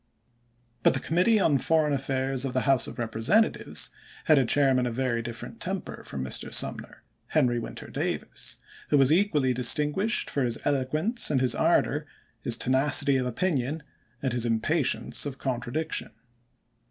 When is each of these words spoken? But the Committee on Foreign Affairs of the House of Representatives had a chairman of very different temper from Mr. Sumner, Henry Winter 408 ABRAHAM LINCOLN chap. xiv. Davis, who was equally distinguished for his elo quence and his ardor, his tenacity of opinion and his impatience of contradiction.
But 0.81 0.95
the 0.95 0.99
Committee 0.99 1.39
on 1.39 1.59
Foreign 1.59 1.93
Affairs 1.93 2.43
of 2.43 2.53
the 2.53 2.61
House 2.61 2.87
of 2.87 2.97
Representatives 2.97 3.91
had 4.23 4.39
a 4.39 4.45
chairman 4.47 4.87
of 4.87 4.95
very 4.95 5.21
different 5.21 5.59
temper 5.59 6.03
from 6.03 6.23
Mr. 6.23 6.51
Sumner, 6.51 7.03
Henry 7.27 7.59
Winter 7.59 7.85
408 7.85 7.89
ABRAHAM 7.91 8.09
LINCOLN 8.09 8.29
chap. 8.31 8.31
xiv. 8.31 8.31
Davis, 8.31 8.57
who 8.89 8.97
was 8.97 9.11
equally 9.11 9.53
distinguished 9.53 10.29
for 10.31 10.41
his 10.43 10.57
elo 10.65 10.85
quence 10.85 11.29
and 11.29 11.39
his 11.39 11.53
ardor, 11.53 12.07
his 12.43 12.57
tenacity 12.57 13.17
of 13.17 13.27
opinion 13.27 13.83
and 14.23 14.33
his 14.33 14.47
impatience 14.47 15.27
of 15.27 15.37
contradiction. 15.37 16.09